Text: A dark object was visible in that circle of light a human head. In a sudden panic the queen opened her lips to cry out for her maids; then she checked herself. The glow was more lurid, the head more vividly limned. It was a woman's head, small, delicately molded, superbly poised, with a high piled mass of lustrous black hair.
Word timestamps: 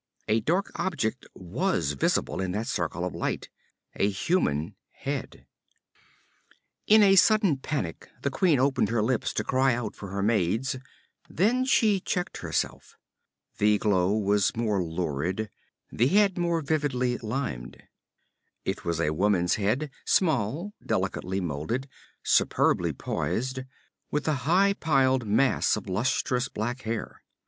A 0.27 0.39
dark 0.39 0.71
object 0.79 1.27
was 1.35 1.91
visible 1.91 2.41
in 2.41 2.53
that 2.53 2.65
circle 2.65 3.05
of 3.05 3.13
light 3.13 3.49
a 3.95 4.09
human 4.09 4.73
head. 4.89 5.45
In 6.87 7.03
a 7.03 7.15
sudden 7.15 7.57
panic 7.57 8.09
the 8.23 8.31
queen 8.31 8.57
opened 8.59 8.89
her 8.89 9.03
lips 9.03 9.31
to 9.33 9.43
cry 9.43 9.75
out 9.75 9.95
for 9.95 10.09
her 10.09 10.23
maids; 10.23 10.75
then 11.29 11.65
she 11.65 11.99
checked 11.99 12.37
herself. 12.37 12.97
The 13.59 13.77
glow 13.77 14.17
was 14.17 14.55
more 14.55 14.83
lurid, 14.83 15.51
the 15.91 16.07
head 16.07 16.35
more 16.35 16.61
vividly 16.61 17.19
limned. 17.19 17.83
It 18.65 18.83
was 18.83 18.99
a 18.99 19.13
woman's 19.13 19.53
head, 19.57 19.91
small, 20.03 20.73
delicately 20.83 21.39
molded, 21.41 21.87
superbly 22.23 22.91
poised, 22.91 23.59
with 24.09 24.27
a 24.27 24.33
high 24.49 24.73
piled 24.73 25.27
mass 25.27 25.75
of 25.75 25.87
lustrous 25.87 26.47
black 26.49 26.81
hair. 26.81 27.21